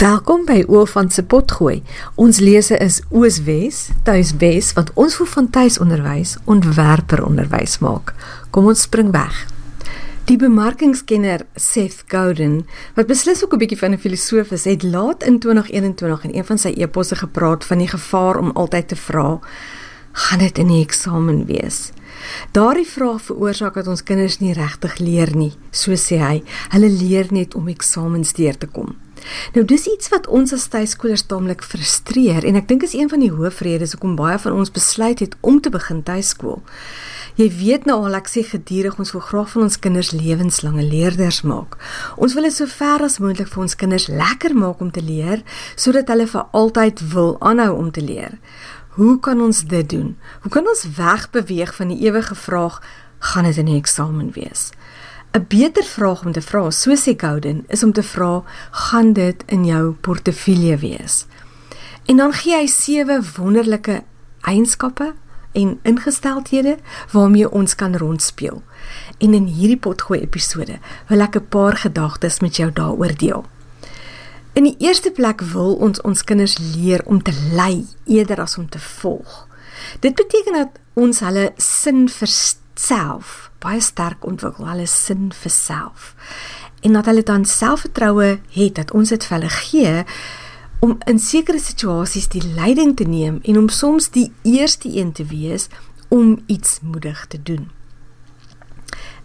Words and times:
Welkom 0.00 0.46
by 0.48 0.62
Oofan 0.64 1.10
se 1.12 1.20
potgooi. 1.28 1.82
Ons 2.16 2.38
lese 2.40 2.78
is 2.80 3.02
Ooswes, 3.12 3.90
Tuiswes 4.06 4.70
wat 4.72 4.88
ons 4.96 5.18
voor 5.18 5.28
van 5.28 5.50
tuisonderwys 5.52 6.38
ontwerper 6.48 7.20
onderwys 7.26 7.74
maak. 7.84 8.14
Kom 8.48 8.70
ons 8.72 8.86
spring 8.86 9.10
weg. 9.12 9.42
Die 10.24 10.38
bemarkingskenner 10.40 11.44
Seth 11.52 12.06
Godin, 12.08 12.62
wat 12.96 13.12
beslis 13.12 13.44
ook 13.44 13.52
'n 13.52 13.60
bietjie 13.60 13.78
van 13.78 13.92
'n 13.92 14.00
filosoof 14.00 14.50
is, 14.56 14.64
het 14.64 14.82
laat 14.82 15.22
in 15.22 15.38
2021 15.38 16.24
in 16.24 16.34
een 16.34 16.44
van 16.44 16.58
sy 16.58 16.72
eposse 16.80 17.16
gepraat 17.16 17.64
van 17.64 17.78
die 17.78 17.88
gevaar 17.88 18.38
om 18.38 18.50
altyd 18.50 18.88
te 18.88 18.96
vra: 18.96 19.38
"Gaan 20.12 20.38
dit 20.38 20.58
in 20.58 20.66
die 20.66 20.82
eksamen 20.82 21.44
wees?" 21.44 21.92
Daardie 22.56 22.86
vraag 22.88 23.22
veroorsaak 23.28 23.74
dat 23.74 23.90
ons 23.90 24.02
kinders 24.02 24.40
nie 24.40 24.54
regtig 24.56 24.98
leer 24.98 25.36
nie, 25.36 25.52
so 25.70 25.96
sê 25.98 26.18
hy. 26.22 26.40
Hulle 26.74 26.90
leer 26.90 27.30
net 27.30 27.54
om 27.54 27.70
eksamens 27.70 28.34
deur 28.38 28.58
te 28.58 28.66
kom. 28.70 28.96
Nou 29.54 29.64
dis 29.68 29.86
iets 29.90 30.08
wat 30.12 30.28
ons 30.32 30.52
as 30.56 30.68
tuiskolers 30.72 31.26
taamlik 31.28 31.62
frustreer 31.66 32.46
en 32.48 32.56
ek 32.60 32.68
dink 32.70 32.86
is 32.86 32.96
een 32.96 33.10
van 33.12 33.20
die 33.20 33.32
hoofredes 33.32 33.94
hoekom 33.94 34.16
baie 34.18 34.38
van 34.40 34.56
ons 34.56 34.72
besluit 34.72 35.20
het 35.20 35.36
om 35.40 35.60
te 35.60 35.72
begin 35.72 36.02
tuiskool. 36.06 36.62
Jy 37.38 37.46
weet 37.56 37.86
nou 37.88 37.96
al 38.04 38.18
ek 38.18 38.28
sê 38.28 38.42
gedurig 38.44 38.98
ons 39.00 39.12
wil 39.14 39.22
graag 39.24 39.52
van 39.52 39.64
ons 39.68 39.78
kinders 39.80 40.10
lewenslange 40.12 40.82
leerders 40.84 41.40
maak. 41.46 41.78
Ons 42.20 42.34
wil 42.36 42.48
dit 42.48 42.56
so 42.56 42.68
ver 42.68 43.04
as 43.06 43.20
moontlik 43.22 43.48
vir 43.52 43.64
ons 43.64 43.78
kinders 43.78 44.08
lekker 44.10 44.56
maak 44.58 44.82
om 44.82 44.90
te 44.92 45.04
leer 45.04 45.44
sodat 45.76 46.10
hulle 46.12 46.26
vir 46.28 46.50
altyd 46.56 47.04
wil 47.14 47.36
aanhou 47.40 47.72
om 47.78 47.92
te 47.94 48.04
leer. 48.04 48.36
Hoe 48.90 49.20
kan 49.20 49.40
ons 49.40 49.62
dit 49.64 49.88
doen? 49.88 50.16
Hoe 50.42 50.50
kan 50.50 50.66
ons 50.68 50.86
wegbeweeg 50.96 51.74
van 51.74 51.88
die 51.88 52.00
ewige 52.08 52.34
vraag 52.34 52.80
gaan 53.18 53.44
dit 53.44 53.56
in 53.56 53.68
die 53.70 53.78
eksamen 53.78 54.32
wees? 54.34 54.70
'n 55.32 55.44
Beter 55.48 55.84
vraag 55.84 56.24
om 56.24 56.32
te 56.32 56.42
vra, 56.42 56.70
so 56.70 56.94
sê 56.94 57.14
Gouden, 57.16 57.64
is 57.68 57.82
om 57.82 57.92
te 57.92 58.02
vra, 58.02 58.42
gaan 58.70 59.12
dit 59.12 59.42
in 59.46 59.64
jou 59.64 59.92
portefeulje 59.92 60.76
wees? 60.76 61.26
En 62.06 62.16
dan 62.16 62.32
gee 62.32 62.56
hy 62.56 62.66
sewe 62.66 63.22
wonderlike 63.36 64.02
eienskappe 64.40 65.14
en 65.52 65.78
ingesteldhede 65.82 66.78
waarmee 67.12 67.50
ons 67.50 67.74
kan 67.74 67.96
rondspeel. 67.96 68.62
En 69.18 69.34
in 69.34 69.46
hierdie 69.46 69.78
potgooi 69.78 70.20
episode 70.20 70.78
wil 71.06 71.20
ek 71.20 71.36
'n 71.36 71.48
paar 71.48 71.76
gedagtes 71.76 72.40
met 72.40 72.56
jou 72.56 72.72
daaroor 72.72 73.16
deel. 73.16 73.44
In 74.60 74.66
die 74.68 74.76
eerste 74.84 75.08
plek 75.10 75.40
wil 75.54 75.78
ons 75.80 76.02
ons 76.04 76.20
kinders 76.28 76.58
leer 76.60 77.00
om 77.08 77.22
te 77.24 77.32
lei 77.56 77.86
eerder 78.04 78.42
as 78.42 78.58
om 78.60 78.66
te 78.68 78.78
volg. 79.00 79.46
Dit 80.04 80.18
beteken 80.18 80.52
dat 80.52 80.76
ons 81.00 81.22
hulle 81.24 81.46
sin 81.56 82.02
vir 82.12 82.28
self 82.28 83.30
baie 83.64 83.80
sterk 83.80 84.26
ontwikkel, 84.28 84.68
hulle 84.68 84.84
sin 84.84 85.30
vir 85.32 85.54
self. 85.54 86.12
En 86.84 86.98
dat 86.98 87.08
hulle 87.08 87.24
dan 87.24 87.48
selfvertroue 87.48 88.28
het 88.52 88.76
dat 88.76 88.92
ons 88.92 89.08
dit 89.08 89.24
vir 89.24 89.36
hulle 89.38 89.54
gee 89.56 89.96
om 90.84 90.94
in 91.08 91.24
sekere 91.24 91.60
situasies 91.60 92.28
die 92.36 92.44
leiding 92.44 92.92
te 93.00 93.08
neem 93.08 93.40
en 93.40 93.64
om 93.64 93.72
soms 93.72 94.12
die 94.12 94.28
eerste 94.44 94.92
een 94.92 95.16
te 95.16 95.24
wees 95.32 95.70
om 96.12 96.36
iets 96.52 96.82
moedig 96.84 97.24
te 97.32 97.40
doen. 97.40 97.70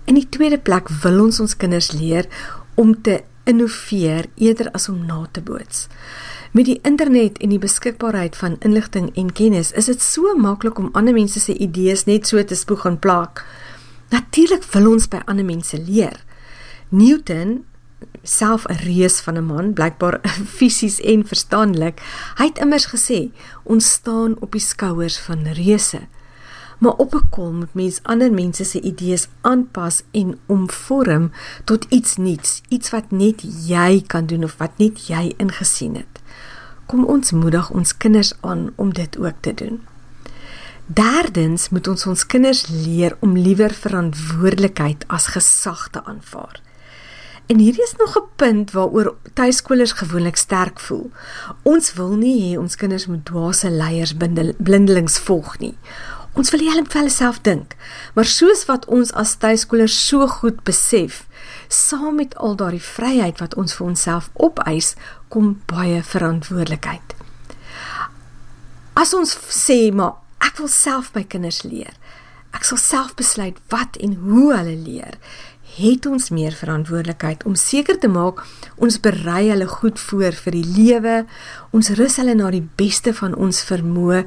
In 0.07 0.15
die 0.15 0.29
tweede 0.31 0.63
plek 0.63 0.87
wil 1.03 1.25
ons 1.27 1.43
ons 1.43 1.59
kinders 1.59 1.91
leer 1.91 2.31
om 2.79 2.95
te 2.95 3.25
innoveer 3.45 4.25
eerder 4.35 4.71
as 4.71 4.89
om 4.89 5.05
na 5.05 5.27
te 5.31 5.41
boots. 5.41 5.87
Met 6.51 6.65
die 6.65 6.79
internet 6.87 7.37
en 7.37 7.51
die 7.51 7.59
beskikbaarheid 7.59 8.37
van 8.37 8.57
inligting 8.59 9.09
en 9.15 9.31
kennis 9.33 9.71
is 9.71 9.89
dit 9.91 10.01
so 10.01 10.35
maklik 10.39 10.79
om 10.79 10.89
ander 10.93 11.13
mense 11.13 11.39
se 11.39 11.57
idees 11.57 12.05
net 12.05 12.27
so 12.27 12.43
te 12.43 12.55
spoeg 12.55 12.85
en 12.85 12.99
plak. 12.99 13.45
Natuurlik 14.13 14.63
wil 14.73 14.91
ons 14.93 15.07
by 15.11 15.19
ander 15.25 15.45
mense 15.45 15.77
leer. 15.81 16.21
Newton, 16.89 17.65
self 18.23 18.65
'n 18.69 18.79
reus 18.85 19.19
van 19.19 19.37
'n 19.37 19.45
man, 19.45 19.73
blykbaar 19.73 20.19
fisies 20.57 20.99
en 21.01 21.27
verstandelik, 21.27 22.01
hy 22.37 22.45
het 22.45 22.57
immers 22.57 22.85
gesê, 22.85 23.31
ons 23.63 23.91
staan 23.91 24.35
op 24.39 24.51
die 24.51 24.61
skouers 24.61 25.17
van 25.19 25.47
reuse. 25.47 26.07
Maar 26.77 26.91
op 26.91 27.13
'n 27.15 27.29
kol 27.29 27.51
moet 27.51 27.73
mens 27.73 27.99
ander 28.03 28.31
mense 28.31 28.63
se 28.63 28.81
idees 28.81 29.27
aanpas 29.41 30.03
en 30.11 30.39
omvorm 30.45 31.31
tot 31.63 31.85
iets 31.89 32.15
nuuts, 32.15 32.61
iets 32.67 32.89
wat 32.89 33.11
net 33.11 33.41
jy 33.67 34.03
kan 34.07 34.25
doen 34.25 34.43
of 34.43 34.55
wat 34.57 34.77
net 34.77 35.07
jy 35.07 35.33
ingesien 35.37 35.95
het. 35.95 36.21
Kom 36.85 37.05
ons 37.05 37.31
moedig 37.31 37.69
ons 37.69 37.97
kinders 37.97 38.33
aan 38.41 38.71
om 38.75 38.93
dit 38.93 39.17
ook 39.17 39.35
te 39.39 39.53
doen. 39.53 39.81
Derdens 40.85 41.69
moet 41.69 41.87
ons 41.87 42.05
ons 42.05 42.25
kinders 42.25 42.67
leer 42.67 43.17
om 43.19 43.37
liewer 43.37 43.73
verantwoordelikheid 43.73 45.07
as 45.07 45.27
gesag 45.27 45.89
te 45.89 46.03
aanvaar. 46.03 46.61
En 47.45 47.59
hierdie 47.59 47.83
is 47.83 47.95
nog 47.97 48.17
'n 48.17 48.29
punt 48.35 48.71
waaroor 48.71 49.15
tuiskolers 49.33 49.91
gewoonlik 49.91 50.35
sterk 50.35 50.79
voel. 50.79 51.11
Ons 51.63 51.93
wil 51.93 52.15
nie 52.15 52.37
hê 52.41 52.59
ons 52.59 52.75
kinders 52.75 53.05
moet 53.05 53.25
dwaase 53.25 53.69
leiers 53.69 54.13
blindelings 54.57 55.17
volg 55.19 55.57
nie. 55.59 55.77
Ons 56.35 56.51
wil 56.51 56.65
hulle 56.67 56.83
vir 56.83 57.01
hulself 57.01 57.39
dink. 57.47 57.77
Maar 58.15 58.27
soos 58.27 58.65
wat 58.67 58.85
ons 58.91 59.13
as 59.15 59.37
tuiskolers 59.39 59.95
so 60.07 60.27
goed 60.27 60.59
besef, 60.67 61.23
saam 61.71 62.19
met 62.19 62.35
al 62.35 62.57
daardie 62.59 62.83
vryheid 62.83 63.39
wat 63.39 63.55
ons 63.55 63.77
vir 63.77 63.87
onsself 63.87 64.29
opeis, 64.33 64.93
kom 65.31 65.55
baie 65.71 66.03
verantwoordelikheid. 66.03 67.15
As 68.95 69.15
ons 69.15 69.33
sê 69.51 69.89
maar 69.91 70.21
Ek 70.45 70.61
wil 70.61 70.69
self 70.71 71.09
my 71.11 71.25
kinders 71.27 71.63
leer. 71.67 71.91
Ek 72.55 72.63
sal 72.63 72.79
self 72.79 73.15
besluit 73.19 73.57
wat 73.73 73.97
en 73.99 74.13
hoe 74.23 74.53
hulle 74.53 74.75
leer. 74.79 75.17
Het 75.75 76.05
ons 76.07 76.29
meer 76.31 76.55
verantwoordelikheid 76.55 77.43
om 77.49 77.57
seker 77.59 77.97
te 77.99 78.07
maak 78.07 78.39
ons 78.79 78.95
berei 79.03 79.49
hulle 79.49 79.67
goed 79.67 79.99
voor 79.99 80.37
vir 80.45 80.55
die 80.55 80.63
lewe. 80.77 81.15
Ons 81.75 81.91
rus 81.99 82.15
hulle 82.21 82.37
na 82.39 82.53
die 82.55 82.63
beste 82.79 83.11
van 83.17 83.35
ons 83.35 83.59
vermoë 83.67 84.21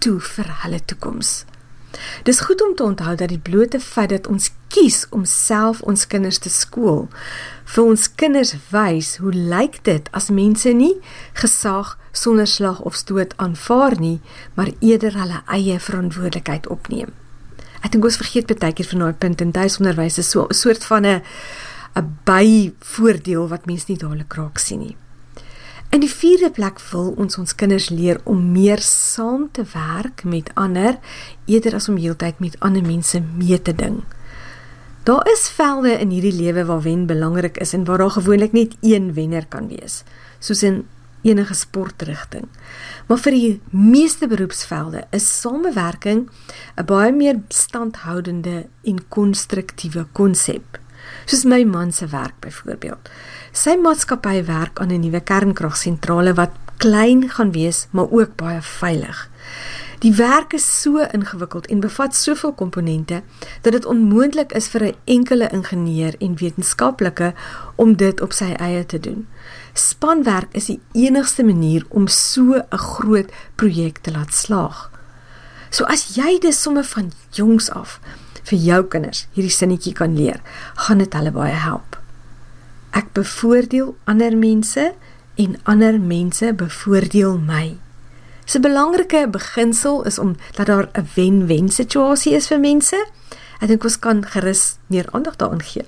toe 0.00 0.18
vir 0.20 0.48
hulle 0.64 0.80
toekoms. 0.84 1.44
Dis 2.24 2.40
goed 2.40 2.62
om 2.62 2.74
te 2.76 2.82
onthou 2.82 3.14
dat 3.16 3.28
die 3.28 3.38
blote 3.38 3.80
feit 3.80 4.10
dat 4.10 4.26
ons 4.30 4.50
kies 4.70 5.06
om 5.10 5.24
self 5.26 5.80
ons 5.82 6.06
kinders 6.06 6.38
te 6.38 6.50
skool 6.52 7.08
vir 7.74 7.84
ons 7.84 8.06
kinders 8.22 8.54
wys 8.70 9.16
hoe 9.22 9.32
lyk 9.32 9.80
dit 9.88 10.06
as 10.16 10.30
mense 10.34 10.70
nie 10.74 10.94
gesag 11.42 11.96
sonder 12.12 12.46
slag 12.46 12.80
of 12.86 12.96
stoot 12.98 13.34
aanvaar 13.38 13.94
nie, 14.00 14.18
maar 14.54 14.72
eerder 14.80 15.14
hulle 15.14 15.42
eie 15.46 15.78
verantwoordelikheid 15.78 16.66
opneem. 16.66 17.12
Ek 17.80 17.94
dink 17.94 18.04
ons 18.04 18.18
vergeet 18.20 18.50
baie 18.58 18.74
keer 18.76 18.88
van 18.92 19.06
daai 19.06 19.20
punt 19.22 19.44
in 19.44 19.54
tuisonderwys 19.56 20.18
is 20.18 20.30
so 20.30 20.46
'n 20.46 20.54
soort 20.54 20.84
van 20.84 21.06
'n 21.06 21.22
'n 21.96 22.18
byvoordeel 22.24 23.48
wat 23.48 23.66
mense 23.66 23.86
nie 23.88 23.98
dadelik 23.98 24.32
raak 24.34 24.58
sien 24.58 24.80
nie. 24.80 24.96
In 25.90 26.04
die 26.04 26.10
vierde 26.10 26.52
plek 26.54 26.78
wil 26.92 27.08
ons 27.18 27.34
ons 27.40 27.54
kinders 27.58 27.88
leer 27.90 28.20
om 28.30 28.52
meer 28.54 28.78
saam 28.84 29.48
te 29.50 29.64
werk 29.72 30.22
met 30.22 30.52
ander 30.54 31.00
eerder 31.50 31.74
as 31.80 31.88
om 31.90 31.96
heeltyd 31.98 32.38
met 32.38 32.54
ander 32.62 32.84
mense 32.86 33.18
mee 33.18 33.58
te 33.58 33.74
ding. 33.74 33.96
Daar 35.08 35.26
is 35.32 35.48
velde 35.50 35.96
in 35.98 36.12
hierdie 36.14 36.36
lewe 36.36 36.62
waar 36.68 36.84
wen 36.84 37.08
belangrik 37.10 37.58
is 37.58 37.74
en 37.74 37.88
waar 37.88 37.98
daar 37.98 38.14
gewoonlik 38.14 38.54
net 38.54 38.76
een 38.86 39.10
wenner 39.18 39.48
kan 39.50 39.66
wees, 39.66 40.04
soos 40.38 40.62
in 40.62 40.84
enige 41.26 41.54
sportrigting. 41.58 42.46
Maar 43.08 43.18
vir 43.24 43.34
die 43.34 43.50
meeste 43.74 44.30
beroepsvelde 44.30 45.08
is 45.10 45.26
samewerking 45.40 46.28
'n 46.78 46.86
baie 46.86 47.12
meer 47.12 47.42
standhoudende 47.48 48.66
en 48.84 49.08
konstruktiewe 49.08 50.06
konsep. 50.12 50.78
Soos 51.24 51.44
my 51.44 51.64
man 51.64 51.92
se 51.92 52.06
werk 52.06 52.34
byvoorbeeld. 52.40 53.10
Sy 53.52 53.76
maatskappy 53.76 54.44
werk 54.44 54.80
aan 54.80 54.92
'n 54.92 55.00
nuwe 55.00 55.20
kernkragsentrale 55.20 56.34
wat 56.34 56.50
klein 56.76 57.28
gaan 57.28 57.52
wees, 57.52 57.86
maar 57.90 58.10
ook 58.10 58.36
baie 58.36 58.62
veilig. 58.62 59.28
Die 60.00 60.14
werk 60.14 60.52
is 60.52 60.64
so 60.80 60.98
ingewikkeld 60.98 61.66
en 61.66 61.80
bevat 61.80 62.14
soveel 62.16 62.52
komponente 62.52 63.22
dat 63.62 63.72
dit 63.72 63.84
onmoontlik 63.84 64.52
is 64.52 64.68
vir 64.68 64.84
'n 64.84 64.96
enkele 65.04 65.48
ingenieur 65.48 66.14
en 66.18 66.36
wetenskaplike 66.36 67.34
om 67.76 67.96
dit 67.96 68.20
op 68.20 68.32
sy 68.32 68.52
eie 68.52 68.86
te 68.86 69.00
doen. 69.00 69.28
Spanwerk 69.72 70.48
is 70.52 70.64
die 70.64 70.80
enigste 70.92 71.44
manier 71.44 71.84
om 71.88 72.06
so 72.06 72.54
'n 72.54 72.76
groot 72.76 73.30
projek 73.54 73.98
te 73.98 74.10
laat 74.10 74.34
slaag. 74.34 74.90
So 75.70 75.84
as 75.84 76.14
jy 76.14 76.38
dit 76.38 76.54
sommer 76.54 76.84
van 76.84 77.12
jongs 77.30 77.70
af 77.70 78.00
vir 78.50 78.58
jou 78.58 78.80
kinders 78.92 79.26
hierdie 79.36 79.54
sinnetjie 79.54 79.94
kan 79.94 80.16
leer, 80.16 80.40
gaan 80.86 80.98
dit 80.98 81.14
hulle 81.14 81.32
baie 81.34 81.54
help. 81.54 81.98
Ek 82.92 83.12
bevoordeel 83.14 83.94
ander 84.10 84.36
mense 84.36 84.92
en 85.38 85.56
ander 85.64 86.00
mense 86.00 86.52
bevoordeel 86.52 87.38
my. 87.38 87.78
'n 88.50 88.60
belangrike 88.60 89.28
beginsel 89.30 90.02
is 90.02 90.18
om 90.18 90.36
dat 90.56 90.66
daar 90.66 90.88
'n 90.92 91.08
wen-wen 91.14 91.68
situasie 91.68 92.34
is 92.34 92.46
vir 92.46 92.60
mense. 92.60 93.06
Ek 93.60 93.68
dink 93.68 93.84
ons 93.84 93.98
kan 93.98 94.24
gerus 94.26 94.76
meer 94.86 95.06
aandag 95.10 95.36
daaraan 95.36 95.62
gee. 95.62 95.84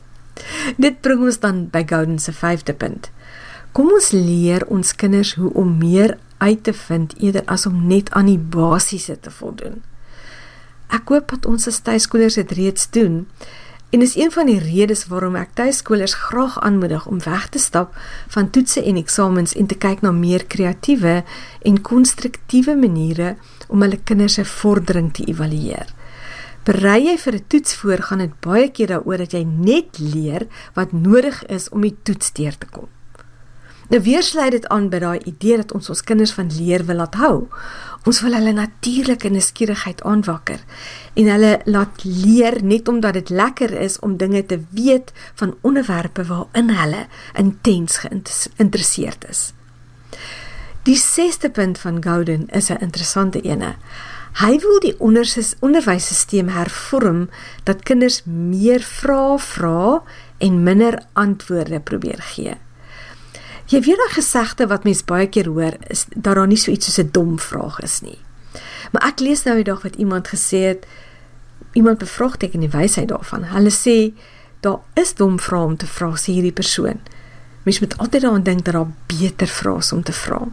Dit 0.76 1.00
bring 1.00 1.20
ons 1.20 1.38
dan 1.38 1.68
by 1.70 1.84
Golden 1.88 2.18
se 2.18 2.32
5de 2.32 2.74
punt. 2.74 3.10
Kom 3.72 3.92
ons 3.92 4.10
leer 4.10 4.66
ons 4.66 4.94
kinders 4.94 5.34
hoe 5.34 5.52
om 5.52 5.78
meer 5.78 6.18
uit 6.38 6.64
te 6.64 6.72
vind 6.72 7.14
eerder 7.18 7.42
as 7.44 7.66
om 7.66 7.86
net 7.86 8.10
aan 8.10 8.26
die 8.26 8.38
basiese 8.38 9.20
te 9.20 9.30
voldoen. 9.30 9.82
Ek 10.92 11.08
hoop 11.08 11.30
dat 11.30 11.46
ons 11.46 11.66
as 11.66 11.80
tuiskolers 11.80 12.34
dit 12.34 12.52
reeds 12.52 12.90
doen 12.90 13.26
En 13.92 14.00
dis 14.00 14.16
een 14.16 14.30
van 14.32 14.46
die 14.48 14.58
redes 14.58 15.02
waarom 15.06 15.34
ek 15.36 15.50
tuiskolers 15.52 16.14
graag 16.16 16.54
aanmoedig 16.64 17.04
om 17.06 17.18
weg 17.20 17.48
te 17.52 17.60
stap 17.60 17.92
van 18.32 18.48
toetse 18.50 18.80
en 18.80 18.96
eksamens 18.96 19.52
en 19.52 19.68
te 19.68 19.76
kyk 19.76 20.00
na 20.00 20.14
meer 20.16 20.46
kreatiewe 20.48 21.18
en 21.68 21.76
konstruktiewe 21.84 22.72
maniere 22.76 23.34
om 23.68 23.84
hulle 23.84 23.98
kinders 24.00 24.38
se 24.40 24.46
vordering 24.48 25.10
te 25.12 25.26
evalueer. 25.28 25.92
Berei 26.64 27.02
jy 27.10 27.18
vir 27.18 27.34
'n 27.34 27.44
toets 27.48 27.74
voor, 27.74 27.98
gaan 27.98 28.24
dit 28.24 28.40
baie 28.40 28.70
keer 28.70 28.86
daaroor 28.86 29.18
dat 29.18 29.32
jy 29.32 29.44
net 29.44 29.98
leer 29.98 30.48
wat 30.74 30.92
nodig 30.92 31.44
is 31.46 31.68
om 31.68 31.80
die 31.80 31.96
toets 32.02 32.32
deur 32.32 32.58
te 32.58 32.66
kom. 32.66 32.88
Nou 33.92 34.00
weer 34.02 34.22
sluit 34.24 34.54
dit 34.54 34.66
aan 34.72 34.86
by 34.88 35.02
daai 35.02 35.18
idee 35.28 35.58
dat 35.60 35.72
ons 35.76 35.90
ons 35.92 36.00
kinders 36.08 36.30
van 36.32 36.48
leer 36.56 36.80
wil 36.88 36.96
laat 37.02 37.18
hou. 37.20 37.34
Ons 38.08 38.22
wil 38.24 38.32
hulle 38.32 38.54
natuurlike 38.56 39.28
nuuskierigheid 39.28 40.00
aanwakker 40.08 40.62
en 41.20 41.28
hulle 41.28 41.50
laat 41.68 42.00
leer 42.04 42.56
net 42.64 42.88
omdat 42.88 43.18
dit 43.20 43.28
lekker 43.28 43.74
is 43.82 43.98
om 44.00 44.16
dinge 44.16 44.46
te 44.48 44.62
weet 44.72 45.12
van 45.42 45.52
onderwerpe 45.60 46.24
waarin 46.30 46.72
hulle 46.78 47.02
intens 47.36 48.00
geïnteresseerd 48.06 49.28
is. 49.28 49.52
Die 50.88 50.96
6ste 50.96 51.52
punt 51.52 51.78
van 51.84 52.00
Gowden 52.02 52.48
is 52.48 52.72
'n 52.72 52.80
interessante 52.80 53.40
ene. 53.40 53.76
Hy 54.40 54.58
wil 54.58 54.80
die 54.80 54.96
onderwysstelsel 55.60 56.48
hervorm 56.48 57.28
dat 57.64 57.82
kinders 57.82 58.22
meer 58.24 58.80
vrae 58.80 59.38
vra 59.38 60.02
en 60.38 60.62
minder 60.62 61.02
antwoorde 61.12 61.80
probeer 61.80 62.22
gee. 62.22 62.56
Jy 63.70 63.80
weet 63.80 63.96
daai 63.96 64.14
gesegde 64.14 64.66
wat 64.66 64.84
mens 64.84 65.04
baie 65.04 65.28
keer 65.28 65.46
hoor 65.46 65.76
is 65.88 66.06
dat 66.14 66.34
daar 66.34 66.46
nie 66.46 66.58
so 66.58 66.70
iets 66.70 66.86
soos 66.86 66.98
'n 67.04 67.10
dom 67.12 67.38
vraag 67.38 67.80
is 67.80 68.00
nie. 68.00 68.18
Maar 68.92 69.06
ek 69.08 69.20
lees 69.20 69.42
nou 69.44 69.56
die 69.56 69.64
dag 69.64 69.82
wat 69.82 69.96
iemand 69.96 70.28
gesê 70.28 70.58
het 70.68 70.86
iemand 71.72 71.98
bevraagteken 71.98 72.60
die 72.60 72.68
wysheid 72.68 73.08
daarvan. 73.08 73.44
Hulle 73.44 73.70
sê 73.70 74.12
daar 74.60 74.80
is 74.94 75.14
dom 75.14 75.38
vrae 75.38 75.64
om 75.64 75.76
te 75.76 75.86
vra 75.86 76.12
sê 76.16 76.32
hierdie 76.32 76.52
persoon. 76.52 77.00
Mens 77.62 77.80
moet 77.80 77.98
altyd 77.98 78.22
daaraan 78.22 78.42
dink 78.42 78.64
dat 78.64 78.74
daar 78.74 78.90
beter 79.06 79.46
vrae 79.46 79.78
is 79.78 79.92
om 79.92 80.02
te 80.02 80.12
vra. 80.12 80.48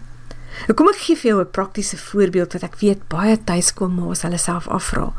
Nou 0.67 0.75
kom 0.75 0.89
ek 0.91 1.01
gee 1.05 1.15
vir 1.15 1.31
jou 1.31 1.41
'n 1.41 1.51
praktiese 1.51 1.97
voorbeeld 1.97 2.53
wat 2.53 2.63
ek 2.63 2.79
weet 2.79 3.07
baie 3.07 3.37
tuiskoolma's 3.43 4.21
hulle 4.21 4.37
self 4.37 4.67
afvra. 4.67 5.13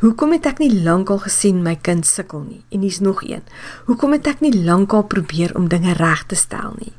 Hoekom 0.00 0.32
het 0.32 0.46
ek 0.46 0.58
nie 0.58 0.82
lankal 0.82 1.18
gesien 1.18 1.62
my 1.62 1.76
kind 1.76 2.06
sukkel 2.06 2.40
nie? 2.40 2.62
En 2.70 2.80
hier's 2.80 3.00
nog 3.00 3.22
een. 3.22 3.42
Hoekom 3.84 4.12
het 4.12 4.26
ek 4.26 4.40
nie 4.40 4.64
lankal 4.64 5.02
probeer 5.02 5.56
om 5.56 5.68
dinge 5.68 5.92
reg 5.92 6.26
te 6.26 6.34
stel 6.34 6.74
nie? 6.78 6.92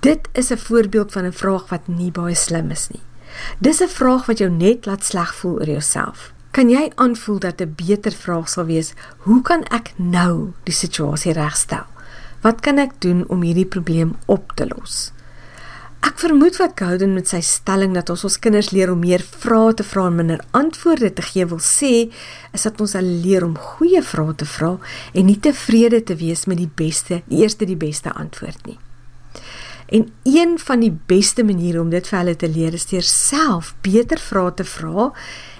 Dit 0.00 0.28
is 0.32 0.50
'n 0.50 0.56
voorbeeld 0.56 1.12
van 1.12 1.24
'n 1.24 1.32
vraag 1.32 1.68
wat 1.68 1.86
nie 1.86 2.10
baie 2.10 2.34
slim 2.34 2.70
is 2.70 2.88
nie. 2.88 3.02
Dis 3.58 3.80
'n 3.80 3.88
vraag 3.88 4.26
wat 4.26 4.38
jou 4.38 4.50
net 4.50 4.86
laat 4.86 5.04
sleg 5.04 5.34
voel 5.34 5.54
oor 5.54 5.66
jouself. 5.66 6.32
Kan 6.50 6.68
jy 6.68 6.92
aanvoel 6.94 7.38
dat 7.38 7.60
'n 7.60 7.74
beter 7.76 8.12
vraag 8.12 8.48
sal 8.48 8.64
wees: 8.64 8.92
Hoe 9.16 9.42
kan 9.42 9.62
ek 9.64 9.92
nou 9.96 10.52
die 10.62 10.74
situasie 10.74 11.32
regstel? 11.32 11.84
Wat 12.40 12.60
kan 12.60 12.78
ek 12.78 12.90
doen 12.98 13.28
om 13.28 13.42
hierdie 13.42 13.66
probleem 13.66 14.16
op 14.26 14.52
te 14.54 14.66
los? 14.66 15.12
Ek 16.00 16.18
vermoed 16.18 16.56
wat 16.56 16.72
Gowden 16.74 17.12
met 17.14 17.28
sy 17.28 17.40
stelling 17.40 17.94
dat 17.94 18.10
ons 18.10 18.24
ons 18.24 18.38
kinders 18.38 18.70
leer 18.70 18.90
om 18.92 18.98
meer 18.98 19.20
vrae 19.38 19.74
te 19.74 19.84
vra 19.84 20.06
en 20.06 20.14
minder 20.14 20.40
antwoorde 20.50 21.12
te 21.12 21.22
gee 21.22 21.46
wil 21.46 21.58
sê, 21.58 22.12
is 22.52 22.62
dat 22.62 22.80
ons 22.80 22.92
hulle 22.92 23.20
leer 23.26 23.44
om 23.44 23.58
goeie 23.58 24.02
vrae 24.02 24.34
te 24.34 24.44
vra 24.44 24.78
en 25.12 25.26
nie 25.26 25.40
tevrede 25.40 26.02
te 26.02 26.16
wees 26.16 26.44
met 26.44 26.56
die 26.56 26.70
beste, 26.74 27.22
die 27.28 27.42
eerste 27.42 27.64
die 27.64 27.76
beste 27.76 28.12
antwoord 28.12 28.66
nie. 28.66 28.78
En 29.90 30.06
een 30.22 30.58
van 30.58 30.80
die 30.80 30.92
beste 31.06 31.42
maniere 31.44 31.80
om 31.80 31.90
dit 31.90 32.06
vir 32.06 32.18
hulle 32.18 32.36
te 32.38 32.48
leer 32.48 32.74
is 32.78 32.86
deur 32.86 33.06
self 33.06 33.74
beter 33.82 34.22
vrae 34.22 34.52
te 34.54 34.64
vra 34.64 35.08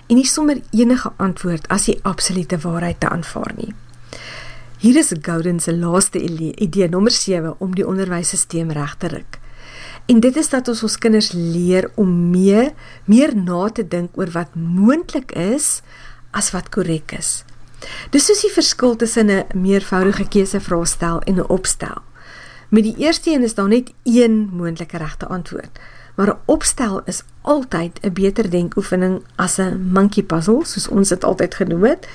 en 0.07 0.19
nie 0.19 0.27
sommer 0.27 0.61
enige 0.71 1.11
antwoord 1.19 1.67
as 1.69 1.89
die 1.91 1.99
absolute 2.07 2.59
waarheid 2.63 3.01
te 3.03 3.11
aanvaar 3.11 3.55
nie. 3.57 3.73
Hier 4.81 4.97
is 4.97 5.11
Gowden 5.23 5.59
se 5.61 5.75
laaste 5.77 6.23
idee 6.23 6.89
nommer 6.89 7.13
7 7.13 7.55
om 7.59 7.75
die 7.75 7.87
onderwysstelsel 7.87 8.71
reg 8.73 8.95
te 9.03 9.11
ruk. 9.13 9.39
En 10.07 10.21
dit 10.21 10.37
is 10.37 10.49
dat 10.49 10.69
ons 10.69 10.83
ons 10.83 10.99
kinders 10.99 11.33
leer 11.33 11.91
om 11.95 12.31
meer 12.31 12.71
meer 13.05 13.35
na 13.37 13.69
te 13.69 13.85
dink 13.87 14.15
oor 14.19 14.31
wat 14.35 14.55
moontlik 14.55 15.35
is 15.37 15.83
as 16.31 16.51
wat 16.55 16.71
korrek 16.71 17.13
is. 17.19 17.43
Dis 18.15 18.27
soos 18.27 18.43
die 18.47 18.55
verskil 18.55 18.97
tussen 18.97 19.31
'n 19.31 19.45
meervoudige 19.55 20.29
keusevraestel 20.29 21.21
en 21.21 21.35
'n 21.35 21.49
opstel. 21.49 22.03
Met 22.71 22.83
die 22.83 22.97
eerste 22.97 23.31
een 23.31 23.43
is 23.43 23.55
daar 23.55 23.69
net 23.69 23.93
een 24.03 24.51
moontlike 24.53 24.97
regte 24.97 25.27
antwoord. 25.27 25.81
Maar 26.15 26.29
'n 26.29 26.39
opstel 26.45 27.03
is 27.05 27.23
altyd 27.41 27.99
'n 28.03 28.13
beter 28.13 28.51
denkoefening 28.51 29.23
as 29.37 29.59
'n 29.59 29.91
monkey 29.93 30.23
puzzle, 30.23 30.65
soos 30.65 30.89
ons 30.89 31.09
dit 31.09 31.25
altyd 31.25 31.55
genoem 31.55 31.85
het, 31.85 32.09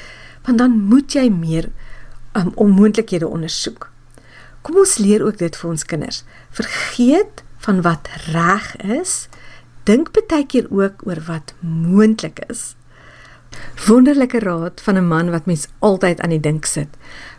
want 0.44 0.58
dan 0.58 0.80
moet 0.80 1.14
jy 1.14 1.30
meer 1.30 1.70
um, 2.34 2.52
onmoontlikhede 2.56 3.28
ondersoek. 3.28 3.92
Kom 4.62 4.78
ons 4.78 4.98
leer 4.98 5.26
ook 5.26 5.38
dit 5.38 5.58
vir 5.58 5.70
ons 5.70 5.86
kinders. 5.86 6.24
Vergeet 6.50 7.44
van 7.58 7.82
wat 7.82 8.10
reg 8.32 8.76
is. 8.76 9.28
Dink 9.84 10.28
baie 10.28 10.46
keer 10.46 10.68
ook 10.70 11.02
oor 11.04 11.22
wat 11.26 11.54
moontlik 11.60 12.40
is. 12.48 12.76
Wonderlike 13.88 14.40
raad 14.40 14.82
van 14.82 14.96
'n 14.98 15.08
man 15.08 15.30
wat 15.30 15.46
mens 15.46 15.68
altyd 15.80 16.22
aan 16.22 16.30
die 16.30 16.40
dink 16.40 16.66
sit. 16.66 16.88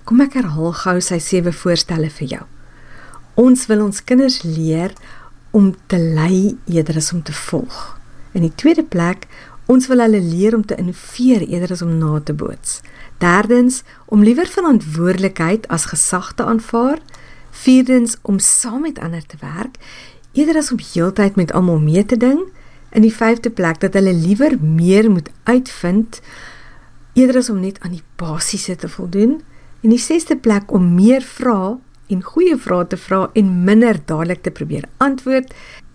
Kom 0.05 0.21
ek 0.21 0.33
herhaal 0.33 0.73
gou 0.73 1.01
sy 1.01 1.19
sewe 1.19 1.53
voorstelle 1.53 2.11
vir 2.11 2.29
jou. 2.29 2.47
Ons 3.37 3.67
wil 3.69 3.85
ons 3.85 4.05
kinders 4.05 4.41
leer 4.43 4.95
om 5.53 5.75
te 5.87 5.99
lei 6.01 6.57
eerder 6.65 6.97
as 6.97 7.13
om 7.13 7.23
te 7.23 7.35
volg. 7.37 7.99
In 8.33 8.45
die 8.45 8.55
tweede 8.55 8.85
plek, 8.85 9.27
ons 9.69 9.89
wil 9.91 10.01
hulle 10.01 10.21
leer 10.21 10.55
om 10.57 10.65
te 10.65 10.77
innoveer 10.81 11.45
eerder 11.45 11.75
as 11.77 11.83
om 11.85 11.99
na 12.01 12.21
te 12.21 12.33
boots. 12.33 12.81
Derdens, 13.21 13.83
om 14.07 14.25
liewer 14.25 14.49
verantwoordelikheid 14.49 15.69
as 15.73 15.89
gesag 15.93 16.33
te 16.35 16.45
aanvaar. 16.45 17.01
Vierdens, 17.51 18.17
om 18.23 18.39
saam 18.39 18.85
met 18.89 19.01
ander 19.01 19.25
te 19.27 19.41
werk 19.41 19.81
eerder 20.37 20.61
as 20.61 20.73
om 20.73 20.81
heeltyd 20.93 21.37
met 21.37 21.53
almal 21.53 21.79
mee 21.81 22.05
te 22.05 22.17
ding. 22.17 22.41
In 22.93 23.05
die 23.05 23.15
vyfde 23.15 23.51
plek 23.51 23.81
dat 23.81 23.97
hulle 23.97 24.13
liewer 24.13 24.57
meer 24.61 25.11
moet 25.11 25.31
uitvind 25.49 26.21
eerder 27.17 27.41
as 27.41 27.51
om 27.51 27.61
net 27.61 27.81
aan 27.81 27.97
die 27.97 28.05
basiese 28.21 28.77
te 28.77 28.89
voldoen. 28.89 29.41
In 29.81 29.93
die 29.93 30.03
sesde 30.03 30.37
plek 30.37 30.73
om 30.73 30.95
meer 30.95 31.25
vra 31.25 31.77
en 32.13 32.23
goeie 32.23 32.57
vrae 32.57 32.87
te 32.87 32.99
vra 33.01 33.27
en 33.35 33.53
minder 33.65 33.99
dadelik 34.05 34.43
te 34.43 34.55
probeer 34.55 34.87
antwoord 35.03 35.53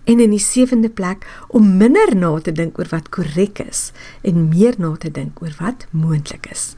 en 0.10 0.20
in 0.20 0.34
die 0.34 0.42
sewende 0.42 0.90
plek 0.90 1.26
om 1.48 1.78
minder 1.78 2.16
na 2.16 2.34
te 2.42 2.52
dink 2.52 2.80
oor 2.80 2.90
wat 2.92 3.10
korrek 3.14 3.64
is 3.68 3.90
en 4.28 4.48
meer 4.50 4.80
na 4.82 4.96
te 4.98 5.12
dink 5.14 5.42
oor 5.44 5.54
wat 5.60 5.88
moontlik 5.92 6.50
is. 6.52 6.72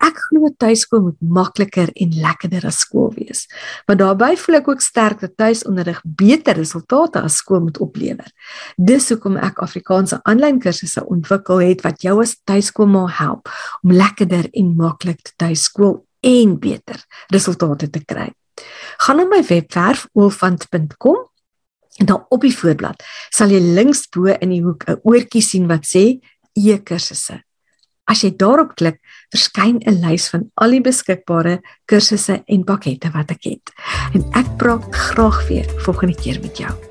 Ek 0.00 0.16
glo 0.28 0.48
tuiskool 0.56 1.02
moet 1.04 1.18
makliker 1.20 1.90
en 2.00 2.14
lekkerder 2.22 2.64
as 2.70 2.80
skool 2.84 3.10
wees. 3.16 3.44
Maar 3.86 3.98
daarbey 4.00 4.36
voel 4.40 4.58
ek 4.60 4.70
ook 4.72 4.84
sterk 4.84 5.20
dat 5.24 5.36
tuisonderrig 5.36 6.00
beter 6.04 6.56
resultate 6.56 7.20
as 7.20 7.40
skool 7.42 7.66
moet 7.66 7.80
oplewer. 7.84 8.30
Dis 8.76 9.10
hoekom 9.12 9.36
ek 9.36 9.60
Afrikaanse 9.64 10.20
aanlyn 10.24 10.62
kursusse 10.64 11.04
ontwikkel 11.04 11.60
het 11.66 11.84
wat 11.84 12.00
jou 12.06 12.16
as 12.22 12.38
tuiskool 12.48 12.88
moet 12.94 13.18
help 13.20 13.52
om 13.82 13.92
lekkerder 13.92 14.48
en 14.52 14.74
maklik 14.78 15.20
te 15.22 15.36
tuiskool 15.36 15.98
en 16.20 16.58
beter 16.58 17.02
resultate 17.32 17.90
te 17.90 18.04
kry. 18.04 18.28
Gaan 18.98 19.20
na 19.20 19.26
my 19.30 19.42
webwerf 19.46 20.06
oolfant.com 20.12 21.26
en 21.98 22.06
dan 22.06 22.24
op 22.28 22.40
die 22.46 22.54
voorblad 22.54 23.02
sal 23.34 23.52
jy 23.54 23.60
links 23.60 24.06
bo 24.14 24.30
in 24.30 24.54
die 24.54 24.62
hoek 24.62 24.84
'n 24.88 25.00
oortjie 25.02 25.42
sien 25.42 25.66
wat 25.66 25.86
sê 25.86 26.20
e-kursusse. 26.54 27.42
As 28.08 28.22
jy 28.24 28.32
daarop 28.40 28.74
klik, 28.76 29.00
verskyn 29.30 29.82
'n 29.84 30.00
lys 30.00 30.28
van 30.32 30.50
al 30.56 30.70
die 30.70 30.80
beskikbare 30.80 31.60
kursusse 31.84 32.42
en 32.46 32.64
pakkette 32.64 33.10
wat 33.12 33.30
ek 33.30 33.44
het. 33.44 33.72
En 34.14 34.24
ek 34.32 34.56
praat 34.56 34.84
graag 34.94 35.48
weer 35.48 35.68
volgende 35.84 36.16
keer 36.16 36.40
met 36.40 36.56
jou. 36.56 36.87